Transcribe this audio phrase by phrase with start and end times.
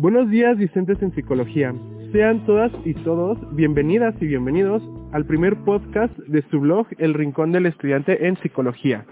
[0.00, 1.74] Buenos días, discentes en psicología.
[2.10, 7.52] Sean todas y todos bienvenidas y bienvenidos al primer podcast de su blog El Rincón
[7.52, 9.04] del Estudiante en Psicología.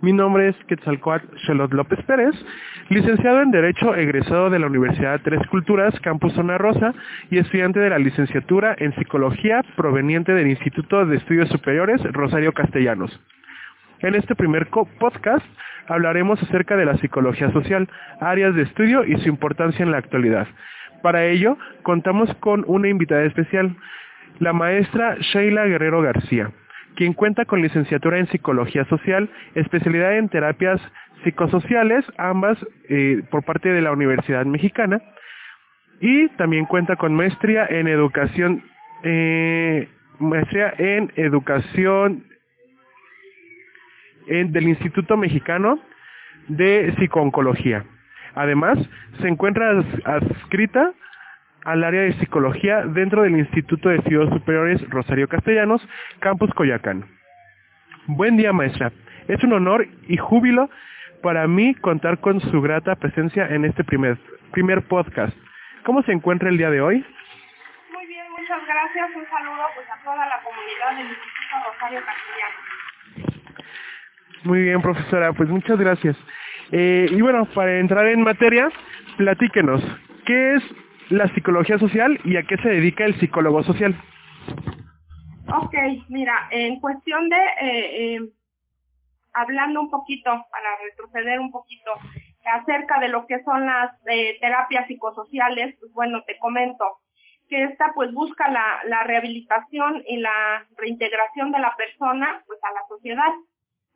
[0.00, 2.34] Mi nombre es Quetzalcoatl Charlotte López Pérez,
[2.88, 6.94] licenciado en Derecho egresado de la Universidad Tres Culturas, Campus Zona Rosa,
[7.30, 13.10] y estudiante de la licenciatura en Psicología proveniente del Instituto de Estudios Superiores Rosario Castellanos.
[14.02, 15.44] En este primer podcast
[15.86, 17.86] hablaremos acerca de la psicología social,
[18.20, 20.48] áreas de estudio y su importancia en la actualidad.
[21.02, 23.76] Para ello, contamos con una invitada especial,
[24.38, 26.50] la maestra Sheila Guerrero García,
[26.96, 30.80] quien cuenta con licenciatura en psicología social, especialidad en terapias
[31.22, 32.56] psicosociales, ambas
[32.88, 35.02] eh, por parte de la Universidad Mexicana,
[36.00, 38.62] y también cuenta con maestría en educación,
[39.02, 39.88] eh,
[40.18, 42.29] maestría en educación
[44.30, 45.80] del Instituto Mexicano
[46.46, 47.84] de Psicooncología.
[48.34, 48.78] Además,
[49.20, 49.70] se encuentra
[50.04, 50.92] adscrita
[51.64, 55.86] al área de psicología dentro del Instituto de Estudios Superiores Rosario Castellanos,
[56.20, 57.06] Campus Coyacán.
[58.06, 58.92] Buen día, maestra.
[59.26, 60.70] Es un honor y júbilo
[61.22, 64.16] para mí contar con su grata presencia en este primer,
[64.52, 65.36] primer podcast.
[65.84, 67.04] ¿Cómo se encuentra el día de hoy?
[67.92, 69.10] Muy bien, muchas gracias.
[69.16, 72.69] Un saludo pues, a toda la comunidad del Instituto Rosario Castellanos.
[74.44, 76.16] Muy bien, profesora, pues muchas gracias.
[76.72, 78.70] Eh, y bueno, para entrar en materia,
[79.16, 79.82] platíquenos,
[80.24, 80.62] ¿qué es
[81.10, 83.94] la psicología social y a qué se dedica el psicólogo social?
[85.62, 85.74] Ok,
[86.08, 88.20] mira, en cuestión de, eh, eh,
[89.34, 91.92] hablando un poquito, para retroceder un poquito,
[92.44, 93.92] acerca de lo que son las
[94.40, 96.84] terapias psicosociales, pues bueno, te comento
[97.48, 102.72] que esta pues busca la, la rehabilitación y la reintegración de la persona pues a
[102.72, 103.30] la sociedad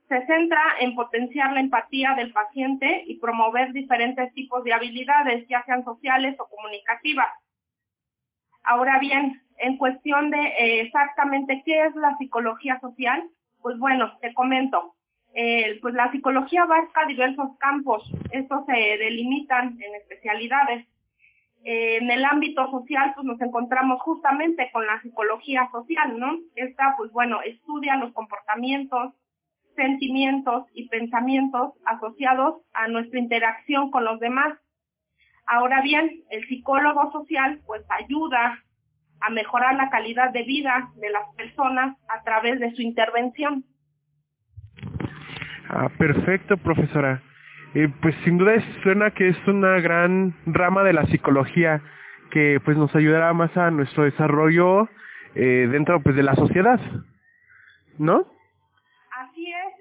[0.09, 5.63] se centra en potenciar la empatía del paciente y promover diferentes tipos de habilidades, ya
[5.65, 7.29] sean sociales o comunicativas.
[8.65, 13.29] Ahora bien, en cuestión de eh, exactamente qué es la psicología social,
[13.63, 14.95] pues bueno, te comento.
[15.35, 20.87] Eh, pues la psicología abarca diversos campos, estos se delimitan en especialidades.
[21.65, 26.39] Eh, en el ámbito social, pues nos encontramos justamente con la psicología social, ¿no?
[26.55, 29.15] Esta, pues bueno, estudia los comportamientos,
[29.75, 34.59] sentimientos y pensamientos asociados a nuestra interacción con los demás.
[35.47, 38.59] Ahora bien, el psicólogo social pues ayuda
[39.21, 43.65] a mejorar la calidad de vida de las personas a través de su intervención.
[45.69, 47.23] Ah, perfecto, profesora.
[47.75, 48.53] Eh, pues sin duda
[48.83, 51.83] suena que es una gran rama de la psicología
[52.31, 54.89] que pues nos ayudará más a nuestro desarrollo
[55.35, 56.81] eh, dentro pues de la sociedad,
[57.99, 58.27] ¿no?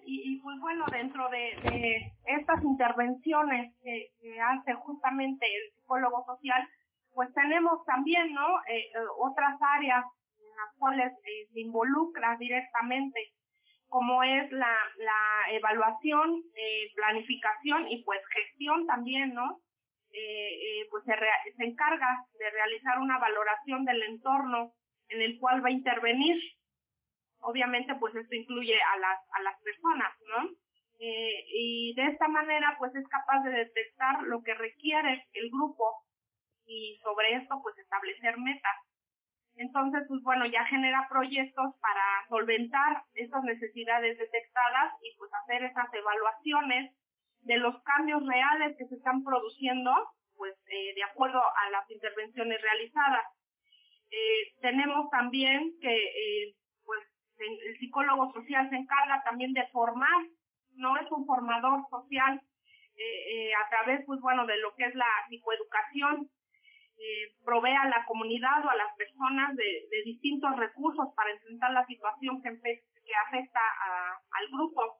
[0.05, 6.67] Y, pues bueno, dentro de, estas intervenciones que, hace justamente el psicólogo social,
[7.13, 8.59] pues tenemos también, ¿no?
[8.67, 10.03] Eh, eh, otras áreas
[10.39, 13.19] en las cuales eh, se involucra directamente,
[13.87, 14.75] como es la,
[15.51, 16.41] evaluación,
[16.95, 19.59] planificación y pues gestión también, ¿no?
[20.89, 21.13] pues se,
[21.57, 24.71] se encarga de realizar una valoración del entorno
[25.09, 26.37] en el cual va a intervenir
[27.43, 30.49] obviamente pues esto incluye a las, a las personas, ¿no?
[30.99, 36.05] Eh, y de esta manera pues es capaz de detectar lo que requiere el grupo
[36.65, 38.77] y sobre esto pues establecer metas.
[39.55, 45.93] Entonces pues bueno ya genera proyectos para solventar esas necesidades detectadas y pues hacer esas
[45.93, 46.95] evaluaciones
[47.41, 49.91] de los cambios reales que se están produciendo
[50.37, 53.25] pues eh, de acuerdo a las intervenciones realizadas.
[54.09, 56.53] Eh, tenemos también que
[57.43, 60.23] el psicólogo social se encarga también de formar,
[60.75, 62.41] no es un formador social
[62.95, 66.29] eh, eh, a través, pues bueno, de lo que es la psicoeducación,
[66.97, 71.85] eh, provee a la comunidad o a las personas de, distintos recursos para enfrentar la
[71.85, 73.59] situación que, que afecta
[74.31, 74.99] al grupo.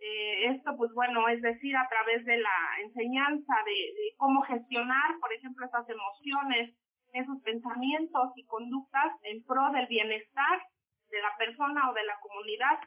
[0.00, 5.32] esto, pues bueno, es decir, a través de la enseñanza de, de cómo gestionar, por
[5.32, 6.74] ejemplo, esas emociones,
[7.12, 10.62] esos pensamientos y conductas en pro del bienestar
[11.10, 12.78] de la persona o de la comunidad.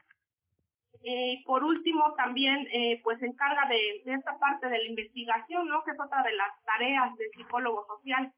[1.04, 5.84] Eh, por último, también eh, pues se encarga de, esta parte de la investigación, ¿no?
[5.84, 8.32] Que es otra de las tareas del psicólogo social.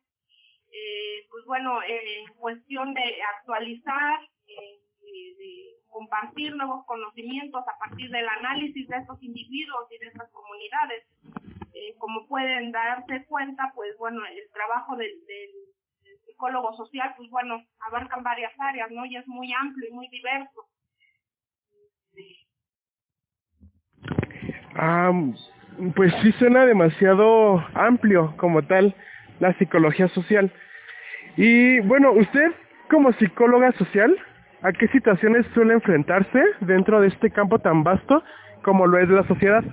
[0.71, 8.87] Eh, pues bueno, en cuestión de actualizar, de compartir nuevos conocimientos a partir del análisis
[8.87, 11.05] de estos individuos y de estas comunidades.
[11.99, 15.13] como pueden darse cuenta, pues bueno, el trabajo del
[16.35, 19.05] psicólogo social, pues bueno, abarcan varias áreas, ¿no?
[19.05, 20.65] Y es muy amplio y muy diverso.
[24.75, 25.11] Ah,
[25.95, 28.93] pues sí suena demasiado amplio como tal,
[29.39, 30.51] la psicología social.
[31.37, 32.53] Y bueno, usted
[32.89, 34.15] como psicóloga social,
[34.61, 38.23] ¿a qué situaciones suele enfrentarse dentro de este campo tan vasto
[38.61, 39.63] como lo es la sociedad?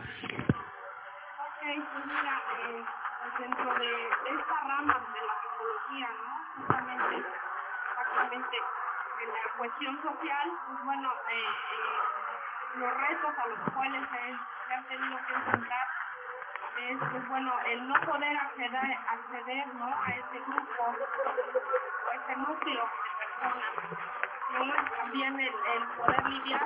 [9.91, 15.87] Social, pues bueno, eh, eh, los retos a los cuales se, han tenido que enfrentar
[16.79, 19.87] es, pues bueno, el no poder acceder, acceder ¿no?
[19.87, 20.97] a ese grupo,
[22.11, 23.73] a ese núcleo de personas.
[24.53, 24.97] ¿no?
[24.97, 26.65] También el, poder lidiar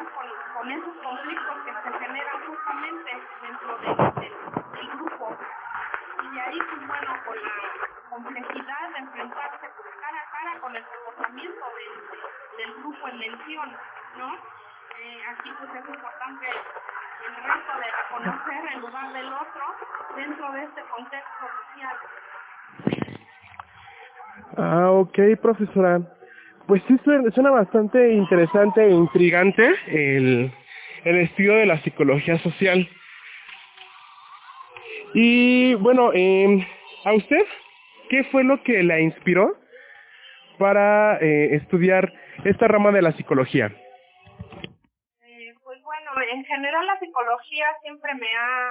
[0.55, 4.33] con, esos conflictos que se generan justamente dentro de,
[4.79, 5.37] del grupo.
[6.23, 9.71] Y de ahí, pues bueno, con la complejidad de enfrentarse
[10.01, 12.26] cara a cara con el comportamiento de
[12.67, 13.69] del grupo en mención,
[14.19, 14.35] ¿no?
[14.35, 16.47] Eh, aquí pues es importante
[17.27, 19.65] el reto de reconocer el lugar del otro
[20.17, 21.97] dentro de este contexto social.
[24.57, 26.01] Ah, ok, profesora.
[26.67, 30.53] Pues sí, suena bastante interesante e intrigante el,
[31.05, 32.89] estudio de la psicología social.
[35.15, 36.67] Y bueno, eh,
[37.05, 37.47] ¿a usted
[38.09, 39.57] qué fue lo que la inspiró
[40.59, 42.13] para eh, estudiar
[42.45, 43.67] esta rama de la psicología?
[43.67, 48.71] Eh, pues bueno, en general la psicología siempre me ha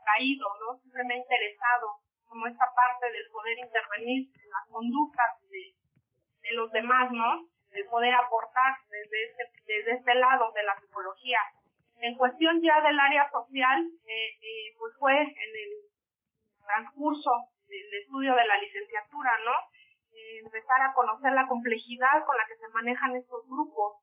[0.00, 0.78] atraído, ¿no?
[0.78, 5.74] Siempre me ha interesado como esta parte del poder intervenir en las conductas de,
[6.52, 7.48] los demás, ¿no?
[7.72, 11.38] El poder aportar desde este, desde este lado de la psicología.
[12.00, 15.72] En cuestión ya del área social, eh, pues fue en el
[16.64, 17.30] transcurso
[17.66, 19.52] del estudio de la licenciatura, ¿no?
[20.38, 23.96] Empezar a conocer la complejidad con la que se manejan estos grupos,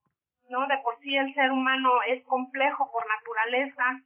[0.50, 0.68] ¿no?
[0.68, 4.01] De por sí el ser humano es complejo por naturaleza,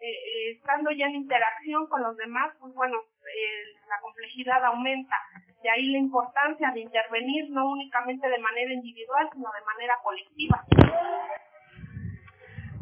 [0.00, 5.16] eh, eh, estando ya en interacción con los demás, pues bueno, eh, la complejidad aumenta.
[5.60, 10.64] De ahí la importancia de intervenir no únicamente de manera individual, sino de manera colectiva.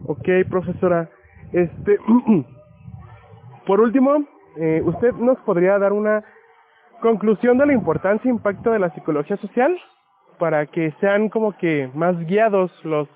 [0.08, 1.08] Ok, profesora.
[1.54, 1.98] Este,
[3.66, 4.18] por último,
[4.84, 6.22] ¿usted nos podría dar una
[7.00, 9.76] conclusión de la importancia e impacto de la psicología social
[10.38, 13.08] para que sean como que más guiados los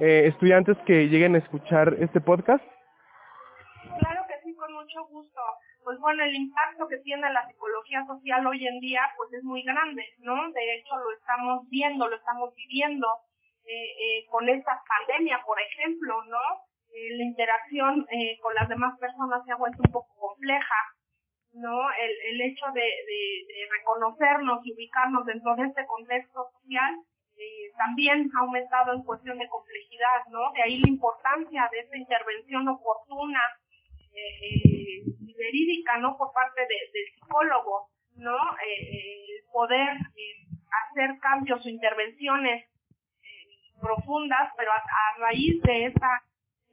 [0.00, 2.64] eh, estudiantes que lleguen a escuchar este podcast?
[3.98, 5.40] Claro que sí, con mucho gusto.
[5.84, 9.62] Pues bueno, el impacto que tiene la psicología social hoy en día pues es muy
[9.62, 10.50] grande, ¿no?
[10.52, 13.06] De hecho lo estamos viendo, lo estamos viviendo
[13.64, 16.38] eh, eh, con esta pandemia, por ejemplo, ¿no?
[16.92, 18.06] la interacción
[18.42, 20.74] con las demás personas se ha vuelto un poco compleja
[21.52, 21.90] ¿no?
[21.92, 26.94] El, el hecho de, de, reconocernos y ubicarnos dentro de este contexto social
[27.36, 30.52] eh, también ha aumentado en cuestión de complejidad, ¿no?
[30.52, 33.40] De ahí la importancia de esta intervención oportuna
[34.12, 36.16] eh, eh, y verídica, ¿no?
[36.16, 38.36] Por parte del psicólogo, ¿no?
[38.64, 39.96] el poder
[40.90, 42.66] hacer cambios o intervenciones
[43.80, 46.22] profundas, pero a, raíz de esta,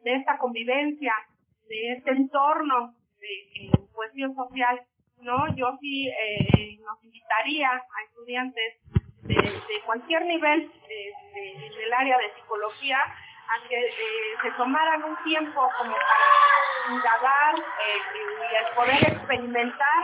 [0.04, 1.14] de esta convivencia,
[1.68, 4.80] de este entorno de, cuestión social,
[5.22, 5.54] ¿no?
[5.58, 8.80] Yo sí eh, nos invitaría a estudiantes
[9.24, 13.92] de, de cualquier nivel de, del área de psicología a que eh,
[14.42, 20.02] se tomaran un tiempo como para indagar eh, y, el poder experimentar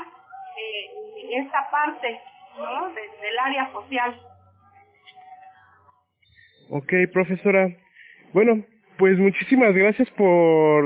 [0.57, 2.19] eh, esta parte
[2.57, 2.89] ¿no?
[2.89, 4.19] del área social.
[6.69, 7.69] Ok, profesora.
[8.33, 8.61] Bueno,
[8.97, 10.83] pues muchísimas gracias por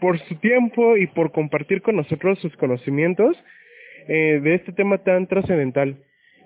[0.00, 3.36] por su tiempo y por compartir con nosotros sus conocimientos
[4.08, 5.96] eh, de este tema tan trascendental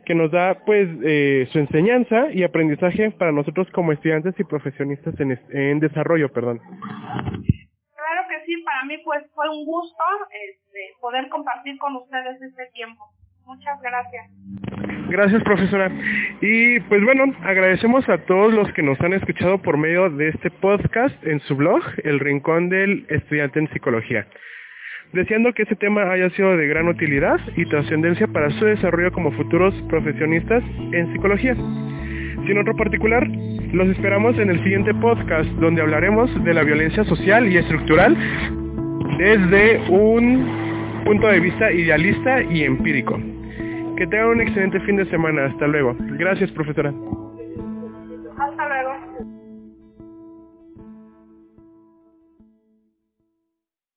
[0.05, 5.19] que nos da pues eh, su enseñanza y aprendizaje para nosotros como estudiantes y profesionistas
[5.19, 6.61] en, en desarrollo, perdón.
[6.61, 10.05] Claro que sí, para mí pues fue un gusto
[10.51, 13.03] este, poder compartir con ustedes este tiempo.
[13.47, 14.31] Muchas gracias.
[15.09, 15.91] Gracias, profesora.
[16.41, 20.51] Y pues bueno, agradecemos a todos los que nos han escuchado por medio de este
[20.51, 24.27] podcast en su blog, El Rincón del Estudiante en Psicología.
[25.13, 29.31] Deseando que este tema haya sido de gran utilidad y trascendencia para su desarrollo como
[29.33, 30.63] futuros profesionistas
[30.93, 31.55] en psicología.
[31.55, 33.27] Sin otro particular,
[33.73, 38.17] los esperamos en el siguiente podcast donde hablaremos de la violencia social y estructural
[39.19, 43.34] desde un punto de vista idealista y empírico.
[43.97, 45.47] Que tenga un excelente fin de semana.
[45.47, 45.97] Hasta luego.
[45.99, 46.93] Gracias, profesora.